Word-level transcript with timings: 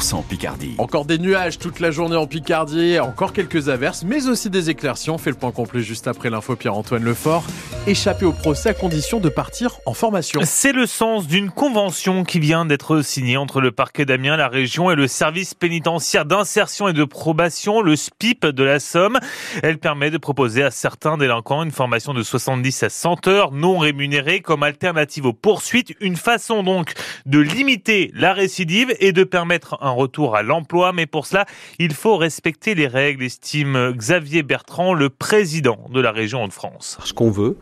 100% 0.00 0.24
Picardie. 0.24 0.74
Encore 0.78 1.04
des 1.04 1.18
nuages 1.18 1.58
toute 1.58 1.78
la 1.78 1.90
journée 1.90 2.16
en 2.16 2.26
Picardie, 2.26 2.98
encore 2.98 3.32
quelques 3.32 3.68
averses, 3.68 4.02
mais 4.02 4.28
aussi 4.28 4.48
des 4.48 4.70
éclaircies. 4.70 5.10
On 5.10 5.18
fait 5.18 5.30
le 5.30 5.36
point 5.36 5.52
complet 5.52 5.82
juste 5.82 6.08
après 6.08 6.30
l'info 6.30 6.56
Pierre-Antoine 6.56 7.04
Lefort. 7.04 7.44
Échapper 7.86 8.24
au 8.24 8.32
procès 8.32 8.70
à 8.70 8.74
condition 8.74 9.20
de 9.20 9.28
partir 9.28 9.78
en 9.86 9.92
formation. 9.92 10.40
C'est 10.44 10.72
le 10.72 10.86
sens 10.86 11.26
d'une 11.26 11.50
convention 11.50 12.24
qui 12.24 12.40
vient 12.40 12.64
d'être 12.64 13.02
signée 13.02 13.36
entre 13.36 13.60
le 13.60 13.72
parquet 13.72 14.06
d'Amiens, 14.06 14.36
la 14.36 14.48
région 14.48 14.90
et 14.90 14.94
le 14.94 15.06
service 15.06 15.54
pénitentiaire 15.54 16.24
d'insertion 16.24 16.88
et 16.88 16.92
de 16.92 17.04
probation, 17.04 17.82
le 17.82 17.94
SPIP 17.94 18.46
de 18.46 18.64
la 18.64 18.80
Somme. 18.80 19.18
Elle 19.62 19.78
permet 19.78 20.10
de 20.10 20.18
proposer 20.18 20.62
à 20.62 20.70
certains 20.70 21.18
délinquants 21.18 21.62
une 21.62 21.70
formation 21.70 22.14
de 22.14 22.22
70 22.22 22.82
à 22.84 22.88
100 22.88 23.28
heures 23.28 23.52
non 23.52 23.78
rémunérée 23.78 24.40
comme 24.40 24.62
alternative 24.62 25.26
aux 25.26 25.32
poursuites. 25.32 25.94
Une 26.00 26.16
façon 26.16 26.62
donc 26.62 26.94
de 27.26 27.38
limiter 27.38 28.10
la 28.14 28.32
récidive 28.32 28.94
et 28.98 29.12
de 29.12 29.24
permettre 29.24 29.78
un 29.82 29.89
retour 29.90 30.36
à 30.36 30.42
l'emploi. 30.42 30.92
Mais 30.92 31.06
pour 31.06 31.26
cela, 31.26 31.46
il 31.78 31.92
faut 31.92 32.16
respecter 32.16 32.74
les 32.74 32.86
règles, 32.86 33.24
estime 33.24 33.92
Xavier 33.92 34.42
Bertrand, 34.42 34.94
le 34.94 35.10
président 35.10 35.78
de 35.92 36.00
la 36.00 36.12
région 36.12 36.46
de 36.46 36.52
France. 36.52 36.98
Ce 37.04 37.12
qu'on 37.12 37.30
veut, 37.30 37.56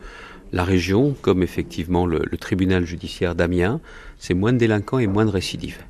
la 0.51 0.63
région, 0.63 1.15
comme 1.21 1.43
effectivement 1.43 2.05
le, 2.05 2.21
le 2.29 2.37
tribunal 2.37 2.85
judiciaire 2.85 3.35
d'Amiens, 3.35 3.79
c'est 4.17 4.33
moins 4.33 4.53
de 4.53 4.57
délinquants 4.57 4.99
et 4.99 5.07
moins 5.07 5.25
de 5.25 5.31
récidives. 5.31 5.83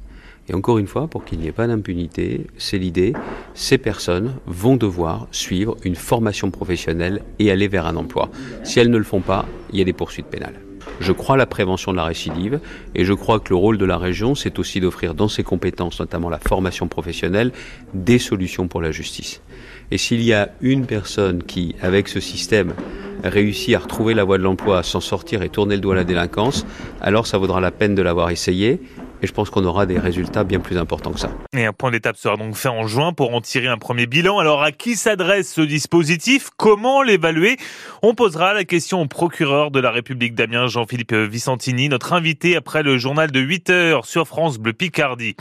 Et 0.49 0.55
encore 0.55 0.79
une 0.79 0.87
fois, 0.87 1.07
pour 1.07 1.25
qu'il 1.25 1.39
n'y 1.39 1.47
ait 1.47 1.51
pas 1.51 1.67
d'impunité, 1.67 2.47
c'est 2.57 2.79
l'idée, 2.79 3.13
ces 3.53 3.77
personnes 3.77 4.33
vont 4.47 4.77
devoir 4.77 5.27
suivre 5.31 5.77
une 5.83 5.95
formation 5.95 6.49
professionnelle 6.49 7.21
et 7.37 7.51
aller 7.51 7.67
vers 7.67 7.85
un 7.85 7.95
emploi. 7.95 8.29
Si 8.63 8.79
elles 8.79 8.89
ne 8.89 8.97
le 8.97 9.03
font 9.03 9.21
pas, 9.21 9.45
il 9.71 9.77
y 9.77 9.81
a 9.81 9.85
des 9.85 9.93
poursuites 9.93 10.25
pénales. 10.25 10.59
Je 10.99 11.11
crois 11.11 11.35
à 11.35 11.37
la 11.37 11.45
prévention 11.45 11.91
de 11.91 11.97
la 11.97 12.03
récidive 12.03 12.59
et 12.95 13.05
je 13.05 13.13
crois 13.13 13.39
que 13.39 13.49
le 13.49 13.55
rôle 13.55 13.77
de 13.77 13.85
la 13.85 13.97
région, 13.97 14.35
c'est 14.35 14.59
aussi 14.59 14.79
d'offrir 14.79 15.13
dans 15.13 15.27
ses 15.27 15.43
compétences, 15.43 15.99
notamment 15.99 16.29
la 16.29 16.39
formation 16.39 16.87
professionnelle, 16.87 17.51
des 17.93 18.19
solutions 18.19 18.67
pour 18.67 18.81
la 18.81 18.91
justice. 18.91 19.41
Et 19.91 19.97
s'il 19.97 20.21
y 20.21 20.33
a 20.33 20.49
une 20.61 20.85
personne 20.85 21.43
qui, 21.43 21.75
avec 21.81 22.07
ce 22.07 22.19
système, 22.19 22.73
réussit 23.23 23.75
à 23.75 23.79
retrouver 23.79 24.13
la 24.13 24.23
voie 24.23 24.37
de 24.37 24.43
l'emploi, 24.43 24.79
à 24.79 24.83
s'en 24.83 25.01
sortir 25.01 25.41
et 25.41 25.49
tourner 25.49 25.75
le 25.75 25.81
doigt 25.81 25.93
à 25.93 25.97
la 25.97 26.03
délinquance, 26.03 26.65
alors 27.01 27.27
ça 27.27 27.37
vaudra 27.37 27.59
la 27.59 27.71
peine 27.71 27.95
de 27.95 28.01
l'avoir 28.01 28.29
essayé 28.29 28.79
et 29.21 29.27
je 29.27 29.33
pense 29.33 29.49
qu'on 29.49 29.65
aura 29.65 29.85
des 29.85 29.99
résultats 29.99 30.43
bien 30.43 30.59
plus 30.59 30.77
importants 30.77 31.11
que 31.11 31.19
ça. 31.19 31.31
Et 31.53 31.65
un 31.65 31.73
point 31.73 31.91
d'étape 31.91 32.17
sera 32.17 32.37
donc 32.37 32.55
fait 32.55 32.69
en 32.69 32.87
juin 32.87 33.13
pour 33.13 33.33
en 33.33 33.41
tirer 33.41 33.67
un 33.67 33.77
premier 33.77 34.05
bilan. 34.05 34.39
Alors 34.39 34.63
à 34.63 34.71
qui 34.71 34.95
s'adresse 34.95 35.53
ce 35.53 35.61
dispositif? 35.61 36.49
Comment 36.57 37.01
l'évaluer? 37.01 37.57
On 38.01 38.13
posera 38.13 38.53
la 38.53 38.63
question 38.63 39.01
au 39.01 39.07
procureur 39.07 39.71
de 39.71 39.79
la 39.79 39.91
République 39.91 40.35
d'Amiens, 40.35 40.67
Jean-Philippe 40.67 41.13
Vicentini, 41.13 41.89
notre 41.89 42.13
invité 42.13 42.55
après 42.55 42.83
le 42.83 42.97
journal 42.97 43.31
de 43.31 43.39
8 43.39 43.69
heures 43.69 44.05
sur 44.05 44.27
France 44.27 44.57
Bleu 44.57 44.73
Picardie. 44.73 45.35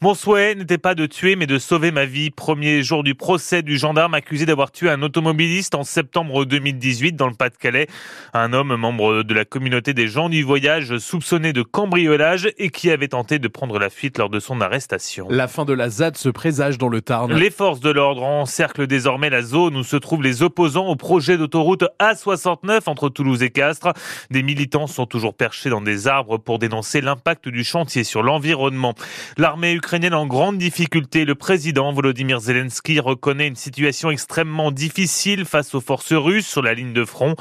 Mon 0.00 0.14
souhait 0.14 0.54
n'était 0.54 0.78
pas 0.78 0.94
de 0.94 1.06
tuer 1.06 1.36
mais 1.36 1.46
de 1.46 1.58
sauver 1.58 1.90
ma 1.90 2.04
vie. 2.06 2.30
Premier 2.30 2.82
jour 2.82 3.04
du 3.04 3.14
procès 3.14 3.62
du 3.62 3.78
gendarme 3.78 4.14
accusé 4.14 4.46
d'avoir 4.46 4.70
tué 4.72 4.90
un 4.90 5.02
automobiliste 5.02 5.74
en 5.74 5.84
septembre 5.84 6.44
2018 6.44 7.12
dans 7.12 7.28
le 7.28 7.34
Pas-de-Calais. 7.34 7.86
Un 8.34 8.52
homme 8.52 8.74
membre 8.76 9.22
de 9.22 9.34
la 9.34 9.44
communauté 9.44 9.94
des 9.94 10.08
gens 10.08 10.28
du 10.28 10.42
voyage 10.42 10.98
soupçonné 10.98 11.52
de 11.52 11.62
cambriolage 11.62 12.48
et 12.58 12.70
qui 12.70 12.90
avait 12.90 13.14
tenté 13.20 13.38
de 13.38 13.48
prendre 13.48 13.78
la 13.78 13.90
fuite 13.90 14.16
lors 14.16 14.30
de 14.30 14.40
son 14.40 14.62
arrestation. 14.62 15.26
La 15.28 15.46
fin 15.46 15.66
de 15.66 15.74
la 15.74 15.90
ZAD 15.90 16.16
se 16.16 16.30
présage 16.30 16.78
dans 16.78 16.88
le 16.88 17.02
Tarn. 17.02 17.30
Les 17.34 17.50
forces 17.50 17.80
de 17.80 17.90
l'ordre 17.90 18.22
encerclent 18.22 18.86
désormais 18.86 19.28
la 19.28 19.42
zone 19.42 19.76
où 19.76 19.82
se 19.82 19.96
trouvent 19.96 20.22
les 20.22 20.42
opposants 20.42 20.86
au 20.86 20.96
projet 20.96 21.36
d'autoroute 21.36 21.84
A69 22.00 22.80
entre 22.86 23.10
Toulouse 23.10 23.42
et 23.42 23.50
Castres. 23.50 23.92
Des 24.30 24.42
militants 24.42 24.86
sont 24.86 25.04
toujours 25.04 25.34
perchés 25.34 25.68
dans 25.68 25.82
des 25.82 26.08
arbres 26.08 26.38
pour 26.38 26.58
dénoncer 26.58 27.02
l'impact 27.02 27.50
du 27.50 27.62
chantier 27.62 28.04
sur 28.04 28.22
l'environnement. 28.22 28.94
L'armée 29.36 29.74
ukrainienne 29.74 30.14
en 30.14 30.26
grande 30.26 30.56
difficulté. 30.56 31.26
Le 31.26 31.34
président 31.34 31.92
Volodymyr 31.92 32.40
Zelensky 32.40 33.00
reconnaît 33.00 33.48
une 33.48 33.54
situation 33.54 34.10
extrêmement 34.10 34.70
difficile 34.70 35.44
face 35.44 35.74
aux 35.74 35.82
forces 35.82 36.14
russes 36.14 36.48
sur 36.48 36.62
la 36.62 36.72
ligne 36.72 36.94
de 36.94 37.04
front. 37.04 37.34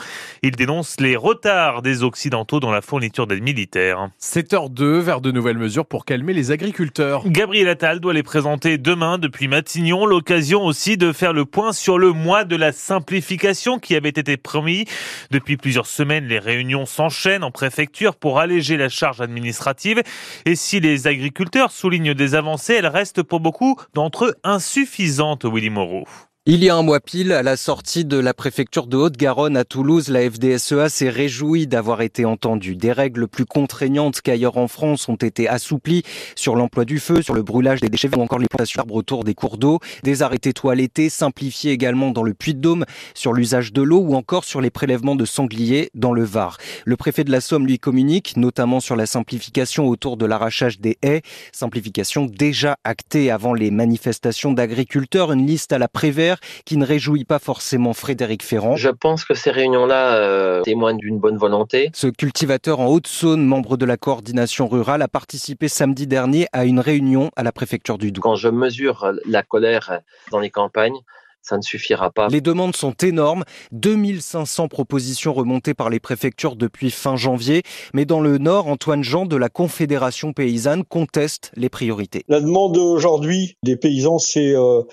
Il 0.44 0.58
dénonce 0.58 1.00
les 1.00 1.16
retards 1.16 1.84
des 1.84 2.04
Occidentaux 2.04 2.60
dans 2.60 2.72
la 2.72 2.82
fourniture 2.82 3.28
d'aide 3.28 3.44
militaire. 3.44 4.10
7h02 4.22 5.00
vers 5.00 5.22
de 5.22 5.32
nouvelles 5.32 5.58
mesures 5.58 5.69
pour 5.78 6.06
calmer 6.06 6.34
les 6.34 6.52
agriculteurs. 6.52 7.24
Gabriel 7.28 7.68
Attal 7.70 8.00
doit 8.00 8.14
les 8.14 8.24
présenter 8.24 8.78
demain 8.78 9.18
depuis 9.18 9.48
Matignon. 9.48 10.06
L'occasion 10.06 10.64
aussi 10.66 10.98
de 10.98 11.12
faire 11.12 11.34
le 11.34 11.46
point 11.46 11.74
sur 11.74 11.98
le 11.98 12.12
mois 12.12 12.44
de 12.44 12.56
la 12.56 12.72
simplification 12.72 13.80
qui 13.80 13.96
avait 13.96 14.10
été 14.10 14.38
promis. 14.38 14.86
Depuis 15.32 15.58
plusieurs 15.58 15.86
semaines, 15.86 16.26
les 16.26 16.40
réunions 16.40 16.86
s'enchaînent 16.86 17.44
en 17.44 17.52
préfecture 17.52 18.16
pour 18.16 18.40
alléger 18.40 18.78
la 18.78 18.90
charge 18.90 19.22
administrative. 19.22 20.02
Et 20.46 20.56
si 20.56 20.80
les 20.80 21.08
agriculteurs 21.08 21.72
soulignent 21.72 22.14
des 22.14 22.36
avancées, 22.36 22.74
elles 22.74 22.88
restent 22.88 23.24
pour 23.24 23.40
beaucoup 23.40 23.76
d'entre 23.94 24.26
eux 24.26 24.36
insuffisantes, 24.44 25.46
Willy 25.46 25.70
Moreau. 25.70 26.06
Il 26.52 26.64
y 26.64 26.70
a 26.72 26.76
un 26.76 26.82
mois 26.82 27.00
pile, 27.00 27.32
à 27.32 27.44
la 27.44 27.56
sortie 27.56 28.06
de 28.06 28.18
la 28.18 28.34
préfecture 28.34 28.88
de 28.88 28.98
Haute-Garonne 28.98 29.56
à 29.56 29.66
Toulouse, 29.66 30.10
la 30.10 30.28
FDSEA 30.28 30.90
s'est 30.90 31.12
réjouie 31.12 31.68
d'avoir 31.68 32.02
été 32.02 32.26
entendue. 32.26 32.76
Des 32.76 32.92
règles 32.92 33.28
plus 33.28 33.46
contraignantes 33.46 34.22
qu'ailleurs 34.22 34.58
en 34.58 34.68
France 34.68 35.08
ont 35.10 35.16
été 35.16 35.48
assouplies 35.48 36.02
sur 36.36 36.56
l'emploi 36.56 36.86
du 36.86 36.98
feu, 36.98 37.22
sur 37.22 37.36
le 37.36 37.44
brûlage 37.44 37.82
des 37.82 37.90
déchets 37.90 38.10
ou 38.18 38.22
encore 38.22 38.40
les 38.40 38.48
plantations 38.48 38.80
d'arbres 38.80 38.96
autour 38.96 39.24
des 39.26 39.36
cours 39.36 39.60
d'eau. 39.60 39.78
Des 40.02 40.24
arrêtés 40.24 40.52
toilettés 40.54 41.10
simplifiés 41.10 41.72
également 41.72 42.10
dans 42.10 42.24
le 42.24 42.34
Puy-de-Dôme 42.34 42.86
sur 43.14 43.34
l'usage 43.34 43.72
de 43.72 43.84
l'eau 43.84 44.00
ou 44.00 44.16
encore 44.16 44.44
sur 44.44 44.60
les 44.60 44.72
prélèvements 44.72 45.16
de 45.16 45.26
sangliers 45.26 45.92
dans 45.94 46.14
le 46.14 46.24
Var. 46.24 46.58
Le 46.84 46.98
préfet 46.98 47.24
de 47.24 47.32
la 47.32 47.42
Somme 47.42 47.68
lui 47.68 47.78
communique 47.78 48.38
notamment 48.38 48.80
sur 48.80 48.96
la 48.96 49.06
simplification 49.06 49.88
autour 49.88 50.18
de 50.18 50.26
l'arrachage 50.26 50.80
des 50.80 50.98
haies, 51.04 51.22
simplification 51.52 52.26
déjà 52.26 52.78
actée 52.84 53.30
avant 53.30 53.54
les 53.54 53.70
manifestations 53.70 54.52
d'agriculteurs, 54.52 55.32
une 55.32 55.46
liste 55.46 55.74
à 55.74 55.78
la 55.78 55.88
Prévert 55.88 56.29
qui 56.66 56.78
ne 56.78 56.86
réjouit 56.86 57.26
pas 57.26 57.40
forcément 57.40 57.94
Frédéric 57.94 58.44
Ferrand. 58.44 58.76
Je 58.76 58.90
pense 58.90 59.26
que 59.26 59.34
ces 59.34 59.52
réunions-là 59.52 60.16
euh, 60.16 60.62
témoignent 60.62 60.98
d'une 60.98 61.20
bonne 61.20 61.38
volonté. 61.38 61.92
Ce 61.94 62.08
cultivateur 62.08 62.80
en 62.80 62.88
Haute-Saône, 62.88 63.46
membre 63.46 63.78
de 63.78 63.86
la 63.86 63.98
coordination 63.98 64.68
rurale, 64.68 65.02
a 65.02 65.08
participé 65.08 65.68
samedi 65.68 66.08
dernier 66.08 66.48
à 66.54 66.66
une 66.66 66.80
réunion 66.80 67.32
à 67.36 67.44
la 67.44 67.52
préfecture 67.52 67.98
du 67.98 68.12
Doubs. 68.12 68.22
Quand 68.22 68.36
je 68.36 68.50
mesure 68.50 69.12
la 69.26 69.44
colère 69.44 70.00
dans 70.32 70.40
les 70.40 70.50
campagnes, 70.50 71.00
ça 71.42 71.58
ne 71.58 71.62
suffira 71.62 72.12
pas. 72.12 72.28
Les 72.28 72.42
demandes 72.42 72.76
sont 72.76 72.94
énormes, 72.94 73.44
2500 73.72 74.68
propositions 74.68 75.34
remontées 75.34 75.74
par 75.74 75.90
les 75.90 76.00
préfectures 76.00 76.56
depuis 76.56 76.92
fin 76.92 77.16
janvier, 77.16 77.64
mais 77.94 78.06
dans 78.06 78.22
le 78.22 78.38
Nord, 78.38 78.68
Antoine 78.68 79.04
Jean 79.04 79.26
de 79.26 79.36
la 79.36 79.50
Confédération 79.50 80.34
paysanne 80.34 80.84
conteste 80.84 81.52
les 81.56 81.70
priorités. 81.70 82.24
La 82.28 82.42
demande 82.42 82.78
aujourd'hui 82.78 83.58
des 83.64 83.78
paysans, 83.78 84.20
c'est 84.20 84.56
euh, 84.56 84.84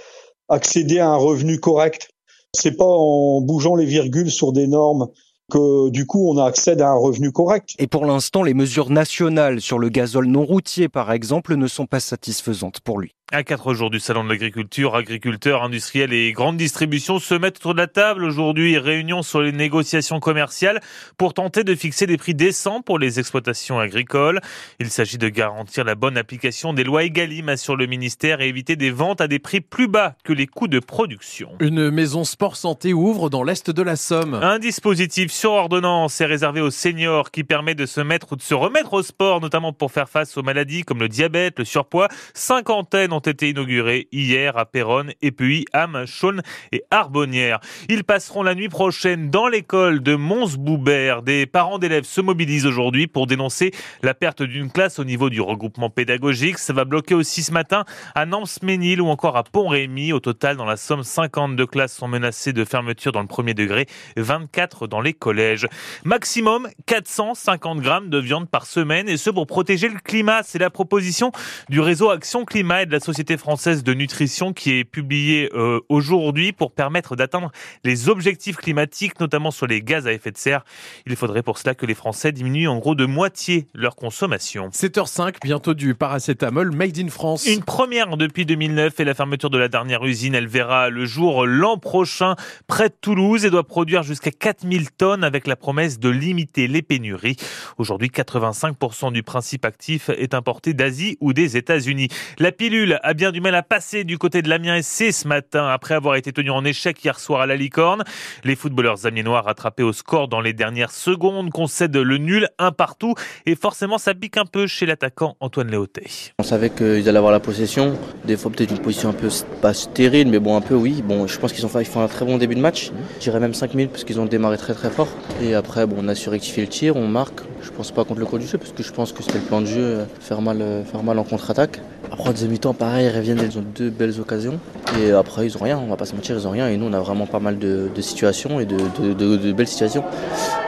accéder 0.48 0.98
à 0.98 1.08
un 1.08 1.16
revenu 1.16 1.58
correct. 1.60 2.10
C'est 2.54 2.76
pas 2.76 2.84
en 2.84 3.40
bougeant 3.40 3.74
les 3.74 3.84
virgules 3.84 4.30
sur 4.30 4.52
des 4.52 4.66
normes 4.66 5.08
que 5.50 5.90
du 5.90 6.06
coup 6.06 6.30
on 6.30 6.44
accède 6.44 6.80
à 6.80 6.88
un 6.88 6.94
revenu 6.94 7.32
correct. 7.32 7.74
Et 7.78 7.86
pour 7.86 8.06
l'instant, 8.06 8.42
les 8.42 8.54
mesures 8.54 8.90
nationales 8.90 9.60
sur 9.60 9.78
le 9.78 9.88
gazole 9.88 10.26
non 10.26 10.44
routier, 10.44 10.88
par 10.88 11.12
exemple, 11.12 11.56
ne 11.56 11.66
sont 11.66 11.86
pas 11.86 12.00
satisfaisantes 12.00 12.80
pour 12.80 12.98
lui. 12.98 13.16
À 13.32 13.42
quatre 13.42 13.74
jours 13.74 13.90
du 13.90 13.98
salon 13.98 14.22
de 14.22 14.28
l'agriculture, 14.28 14.94
agriculteurs, 14.94 15.64
industriels 15.64 16.12
et 16.12 16.30
grandes 16.30 16.58
distributions 16.58 17.18
se 17.18 17.34
mettent 17.34 17.56
autour 17.56 17.74
de 17.74 17.78
la 17.80 17.88
table 17.88 18.22
aujourd'hui. 18.22 18.78
Réunion 18.78 19.22
sur 19.22 19.40
les 19.40 19.50
négociations 19.50 20.20
commerciales 20.20 20.80
pour 21.18 21.34
tenter 21.34 21.64
de 21.64 21.74
fixer 21.74 22.06
des 22.06 22.18
prix 22.18 22.34
décents 22.34 22.82
pour 22.82 23.00
les 23.00 23.18
exploitations 23.18 23.80
agricoles. 23.80 24.40
Il 24.78 24.90
s'agit 24.90 25.18
de 25.18 25.28
garantir 25.28 25.82
la 25.82 25.96
bonne 25.96 26.16
application 26.16 26.72
des 26.72 26.84
lois 26.84 27.02
Egalim 27.02 27.56
sur 27.56 27.74
le 27.74 27.86
ministère 27.86 28.40
et 28.40 28.48
éviter 28.48 28.76
des 28.76 28.92
ventes 28.92 29.20
à 29.20 29.26
des 29.26 29.40
prix 29.40 29.60
plus 29.60 29.88
bas 29.88 30.14
que 30.22 30.32
les 30.32 30.46
coûts 30.46 30.68
de 30.68 30.78
production. 30.78 31.50
Une 31.58 31.90
maison 31.90 32.22
sport 32.22 32.54
santé 32.54 32.92
ouvre 32.92 33.28
dans 33.28 33.42
l'est 33.42 33.68
de 33.68 33.82
la 33.82 33.96
Somme. 33.96 34.34
Un 34.34 34.60
dispositif 34.60 35.32
sur 35.36 35.52
ordonnance 35.52 36.18
est 36.22 36.26
réservé 36.26 36.62
aux 36.62 36.70
seniors 36.70 37.30
qui 37.30 37.44
permet 37.44 37.74
de 37.74 37.84
se 37.84 38.00
mettre 38.00 38.32
ou 38.32 38.36
de 38.36 38.42
se 38.42 38.54
remettre 38.54 38.94
au 38.94 39.02
sport, 39.02 39.42
notamment 39.42 39.74
pour 39.74 39.92
faire 39.92 40.08
face 40.08 40.38
aux 40.38 40.42
maladies 40.42 40.82
comme 40.82 40.98
le 40.98 41.10
diabète, 41.10 41.58
le 41.58 41.66
surpoids. 41.66 42.08
Cinquantaine 42.32 43.12
ont 43.12 43.18
été 43.18 43.50
inaugurés 43.50 44.08
hier 44.12 44.56
à 44.56 44.64
Péronne, 44.64 45.12
Épuy, 45.20 45.66
Ham, 45.74 46.04
Chaune 46.06 46.40
et 46.72 46.84
Arbonnière. 46.90 47.60
Ils 47.90 48.02
passeront 48.02 48.42
la 48.42 48.54
nuit 48.54 48.70
prochaine 48.70 49.28
dans 49.28 49.46
l'école 49.46 50.02
de 50.02 50.14
Mons-Boubert. 50.14 51.20
Des 51.20 51.44
parents 51.44 51.78
d'élèves 51.78 52.04
se 52.04 52.22
mobilisent 52.22 52.64
aujourd'hui 52.64 53.06
pour 53.06 53.26
dénoncer 53.26 53.72
la 54.02 54.14
perte 54.14 54.42
d'une 54.42 54.72
classe 54.72 54.98
au 54.98 55.04
niveau 55.04 55.28
du 55.28 55.42
regroupement 55.42 55.90
pédagogique. 55.90 56.56
Ça 56.56 56.72
va 56.72 56.86
bloquer 56.86 57.14
aussi 57.14 57.42
ce 57.42 57.52
matin 57.52 57.84
à 58.14 58.24
Nance-Ménil 58.24 59.02
ou 59.02 59.08
encore 59.08 59.36
à 59.36 59.44
Pont-Rémy. 59.44 60.14
Au 60.14 60.20
total, 60.20 60.56
dans 60.56 60.64
la 60.64 60.78
Somme, 60.78 61.02
52 61.02 61.66
classes 61.66 61.94
sont 61.94 62.08
menacées 62.08 62.54
de 62.54 62.64
fermeture 62.64 63.12
dans 63.12 63.20
le 63.20 63.28
premier 63.28 63.52
degré, 63.52 63.84
24 64.16 64.86
dans 64.86 65.02
les 65.02 65.12
collèges. 65.26 65.66
Maximum 66.04 66.68
450 66.86 67.80
grammes 67.80 68.10
de 68.10 68.18
viande 68.18 68.48
par 68.48 68.64
semaine 68.64 69.08
et 69.08 69.16
ce 69.16 69.28
pour 69.28 69.48
protéger 69.48 69.88
le 69.88 69.98
climat. 69.98 70.42
C'est 70.44 70.60
la 70.60 70.70
proposition 70.70 71.32
du 71.68 71.80
réseau 71.80 72.10
Action 72.10 72.44
Climat 72.44 72.82
et 72.82 72.86
de 72.86 72.92
la 72.92 73.00
Société 73.00 73.36
française 73.36 73.82
de 73.82 73.92
nutrition 73.92 74.52
qui 74.52 74.78
est 74.78 74.84
publié 74.84 75.50
euh, 75.52 75.80
aujourd'hui 75.88 76.52
pour 76.52 76.70
permettre 76.70 77.16
d'atteindre 77.16 77.50
les 77.82 78.08
objectifs 78.08 78.56
climatiques, 78.56 79.18
notamment 79.18 79.50
sur 79.50 79.66
les 79.66 79.82
gaz 79.82 80.06
à 80.06 80.12
effet 80.12 80.30
de 80.30 80.38
serre. 80.38 80.64
Il 81.06 81.16
faudrait 81.16 81.42
pour 81.42 81.58
cela 81.58 81.74
que 81.74 81.86
les 81.86 81.94
Français 81.94 82.30
diminuent 82.30 82.68
en 82.68 82.78
gros 82.78 82.94
de 82.94 83.04
moitié 83.04 83.66
leur 83.74 83.96
consommation. 83.96 84.68
7h05, 84.68 85.38
bientôt 85.42 85.74
du 85.74 85.96
paracétamol 85.96 86.70
made 86.70 86.98
in 87.00 87.08
France. 87.08 87.46
Une 87.46 87.64
première 87.64 88.16
depuis 88.16 88.46
2009 88.46 89.00
et 89.00 89.04
la 89.04 89.14
fermeture 89.14 89.50
de 89.50 89.58
la 89.58 89.66
dernière 89.66 90.04
usine, 90.04 90.36
elle 90.36 90.46
verra 90.46 90.88
le 90.88 91.04
jour 91.04 91.46
l'an 91.46 91.78
prochain 91.78 92.36
près 92.68 92.90
de 92.90 92.94
Toulouse 93.00 93.44
et 93.44 93.50
doit 93.50 93.66
produire 93.66 94.04
jusqu'à 94.04 94.30
4000 94.30 94.92
tonnes 94.92 95.15
avec 95.22 95.46
la 95.46 95.56
promesse 95.56 95.98
de 95.98 96.08
limiter 96.08 96.68
les 96.68 96.82
pénuries. 96.82 97.36
Aujourd'hui, 97.78 98.08
85% 98.08 99.12
du 99.12 99.22
principe 99.22 99.64
actif 99.64 100.08
est 100.10 100.34
importé 100.34 100.74
d'Asie 100.74 101.16
ou 101.20 101.32
des 101.32 101.56
États-Unis. 101.56 102.08
La 102.38 102.52
pilule 102.52 102.98
a 103.02 103.14
bien 103.14 103.32
du 103.32 103.40
mal 103.40 103.54
à 103.54 103.62
passer 103.62 104.04
du 104.04 104.18
côté 104.18 104.42
de 104.42 104.48
l'Amiens 104.48 104.80
SC 104.80 105.12
ce 105.12 105.28
matin 105.28 105.66
après 105.68 105.94
avoir 105.94 106.16
été 106.16 106.32
tenu 106.32 106.50
en 106.50 106.64
échec 106.64 107.02
hier 107.04 107.18
soir 107.18 107.40
à 107.40 107.46
la 107.46 107.56
licorne. 107.56 108.04
Les 108.44 108.56
footballeurs 108.56 109.06
amiénois 109.06 109.40
rattrapés 109.40 109.82
au 109.82 109.92
score 109.92 110.28
dans 110.28 110.40
les 110.40 110.52
dernières 110.52 110.92
secondes 110.92 111.50
concèdent 111.50 111.96
le 111.96 112.18
nul 112.18 112.48
un 112.58 112.72
partout 112.72 113.14
et 113.46 113.54
forcément 113.54 113.98
ça 113.98 114.14
pique 114.14 114.36
un 114.36 114.46
peu 114.46 114.66
chez 114.66 114.86
l'attaquant 114.86 115.36
Antoine 115.40 115.70
Léoté. 115.70 116.32
On 116.38 116.42
savait 116.42 116.70
qu'ils 116.70 117.08
allaient 117.08 117.18
avoir 117.18 117.32
la 117.32 117.40
possession, 117.40 117.98
des 118.24 118.36
fois 118.36 118.50
peut-être 118.50 118.70
une 118.70 118.80
position 118.80 119.10
un 119.10 119.14
peu 119.14 119.28
pas 119.60 119.74
stérile 119.74 120.28
mais 120.28 120.38
bon 120.38 120.56
un 120.56 120.60
peu 120.60 120.74
oui. 120.74 121.02
Bon, 121.02 121.26
je 121.26 121.38
pense 121.38 121.52
qu'ils 121.52 121.66
font 121.68 122.02
un 122.02 122.08
très 122.08 122.24
bon 122.24 122.38
début 122.38 122.54
de 122.54 122.60
match. 122.60 122.90
Je 123.16 123.20
dirais 123.20 123.40
même 123.40 123.54
5 123.54 123.74
minutes 123.74 123.92
parce 123.92 124.04
qu'ils 124.04 124.20
ont 124.20 124.26
démarré 124.26 124.56
très 124.58 124.74
très 124.74 124.90
fort 124.90 125.05
et 125.42 125.54
après 125.54 125.86
bon 125.86 125.96
on 126.00 126.08
a 126.08 126.14
su 126.14 126.28
rectifier 126.28 126.62
le 126.62 126.68
tir, 126.68 126.96
on 126.96 127.06
marque. 127.06 127.40
Je 127.62 127.70
pense 127.70 127.90
pas 127.90 128.04
contre 128.04 128.20
le 128.20 128.26
cours 128.26 128.38
du 128.38 128.46
jeu 128.46 128.58
parce 128.58 128.72
que 128.72 128.82
je 128.82 128.92
pense 128.92 129.12
que 129.12 129.22
c'était 129.22 129.38
le 129.38 129.44
plan 129.44 129.60
de 129.60 129.66
jeu 129.66 129.80
euh, 129.80 130.04
faire 130.20 130.40
mal 130.40 130.62
euh, 130.62 130.84
faire 130.84 131.02
mal 131.02 131.18
en 131.18 131.24
contre-attaque. 131.24 131.80
Après, 132.10 132.28
en 132.28 132.32
deuxième 132.32 132.52
mi-temps, 132.52 132.72
pareil, 132.72 133.06
ils 133.06 133.16
reviennent, 133.16 133.40
ils 133.42 133.58
ont 133.58 133.64
deux 133.74 133.90
belles 133.90 134.20
occasions. 134.20 134.60
Et 135.00 135.10
après, 135.10 135.46
ils 135.46 135.56
ont 135.56 135.64
rien, 135.64 135.78
on 135.78 135.88
va 135.88 135.96
pas 135.96 136.04
se 136.04 136.14
mentir, 136.14 136.36
ils 136.36 136.46
ont 136.46 136.50
rien. 136.50 136.68
Et 136.68 136.76
nous, 136.76 136.86
on 136.86 136.92
a 136.92 137.00
vraiment 137.00 137.26
pas 137.26 137.40
mal 137.40 137.58
de, 137.58 137.90
situations 138.00 138.60
et 138.60 138.64
de, 138.64 139.52
belles 139.52 139.66
situations. 139.66 140.04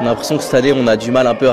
On 0.00 0.04
a 0.04 0.08
l'impression 0.08 0.36
que 0.36 0.42
cette 0.42 0.54
année, 0.54 0.72
on 0.72 0.86
a 0.88 0.96
du 0.96 1.12
mal 1.12 1.28
un 1.28 1.36
peu 1.36 1.48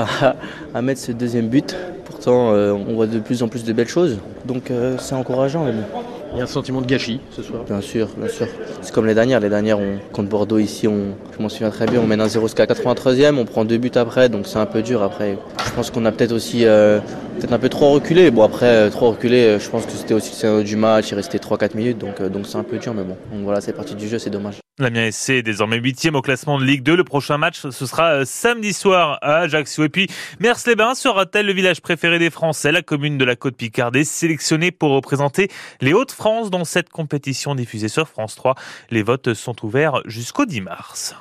à, 0.74 0.82
mettre 0.82 1.00
ce 1.00 1.12
deuxième 1.12 1.46
but. 1.46 1.76
Pourtant, 2.04 2.52
euh, 2.52 2.72
on 2.72 2.94
voit 2.94 3.06
de 3.06 3.20
plus 3.20 3.44
en 3.44 3.48
plus 3.48 3.62
de 3.62 3.72
belles 3.72 3.86
choses. 3.86 4.18
Donc, 4.44 4.72
c'est 4.98 5.14
encourageant. 5.14 5.64
Mais 5.64 5.72
bon. 5.72 6.02
Il 6.36 6.40
y 6.40 6.42
a 6.42 6.44
un 6.44 6.48
sentiment 6.48 6.82
de 6.82 6.86
gâchis 6.86 7.18
ce 7.30 7.42
soir. 7.42 7.64
Bien 7.64 7.80
sûr, 7.80 8.08
bien 8.14 8.28
sûr. 8.28 8.46
C'est 8.82 8.92
comme 8.92 9.06
les 9.06 9.14
dernières. 9.14 9.40
Les 9.40 9.48
dernières, 9.48 9.78
on, 9.78 9.96
contre 10.12 10.28
Bordeaux, 10.28 10.58
ici, 10.58 10.86
on, 10.86 11.14
je 11.34 11.42
m'en 11.42 11.48
souviens 11.48 11.70
très 11.70 11.86
bien, 11.86 11.98
on 11.98 12.06
mène 12.06 12.20
un 12.20 12.28
0 12.28 12.46
jusqu'à 12.46 12.66
93e, 12.66 13.38
on 13.38 13.46
prend 13.46 13.64
deux 13.64 13.78
buts 13.78 13.90
après, 13.94 14.28
donc 14.28 14.46
c'est 14.46 14.58
un 14.58 14.66
peu 14.66 14.82
dur. 14.82 15.02
Après, 15.02 15.38
je 15.64 15.70
pense 15.70 15.90
qu'on 15.90 16.04
a 16.04 16.12
peut-être 16.12 16.32
aussi 16.32 16.66
euh, 16.66 17.00
peut-être 17.38 17.54
un 17.54 17.58
peu 17.58 17.70
trop 17.70 17.90
reculé. 17.90 18.30
Bon, 18.30 18.42
après, 18.42 18.90
trop 18.90 19.12
reculé, 19.12 19.56
je 19.58 19.70
pense 19.70 19.86
que 19.86 19.92
c'était 19.92 20.12
aussi 20.12 20.34
le 20.44 20.62
du 20.62 20.76
match, 20.76 21.10
il 21.10 21.14
restait 21.14 21.38
3-4 21.38 21.74
minutes, 21.74 21.96
donc 21.96 22.22
donc 22.22 22.46
c'est 22.46 22.58
un 22.58 22.64
peu 22.64 22.76
dur, 22.76 22.92
mais 22.92 23.02
bon. 23.02 23.16
Donc 23.32 23.44
voilà, 23.44 23.62
c'est 23.62 23.72
parti 23.72 23.94
du 23.94 24.06
jeu, 24.06 24.18
c'est 24.18 24.28
dommage. 24.28 24.60
L'Amiens 24.78 25.10
SC 25.10 25.30
est 25.30 25.42
désormais 25.42 25.78
huitième 25.78 26.16
au 26.16 26.20
classement 26.20 26.58
de 26.58 26.64
Ligue 26.64 26.82
2. 26.82 26.96
Le 26.96 27.04
prochain 27.04 27.38
match, 27.38 27.62
ce 27.62 27.86
sera 27.86 28.26
samedi 28.26 28.74
soir 28.74 29.18
à 29.22 29.36
Ajaccio. 29.38 29.84
Et 29.84 29.88
puis, 29.88 30.06
Mers-les-Bains 30.38 30.94
sera-t-elle 30.94 31.46
le 31.46 31.54
village 31.54 31.80
préféré 31.80 32.18
des 32.18 32.28
Français? 32.28 32.72
La 32.72 32.82
commune 32.82 33.16
de 33.16 33.24
la 33.24 33.36
Côte-Picardie 33.36 34.04
sélectionnée 34.04 34.72
pour 34.72 34.90
représenter 34.90 35.48
les 35.80 35.94
Hauts-de-France 35.94 36.25
dans 36.26 36.64
cette 36.64 36.90
compétition 36.90 37.54
diffusée 37.54 37.88
sur 37.88 38.08
France 38.08 38.34
3. 38.34 38.56
Les 38.90 39.04
votes 39.04 39.32
sont 39.34 39.64
ouverts 39.64 40.02
jusqu'au 40.06 40.44
10 40.44 40.60
mars. 40.60 41.14